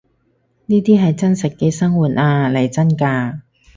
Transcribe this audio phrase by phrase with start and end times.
[0.65, 3.41] 呢啲係真實嘅生活呀，嚟真㗎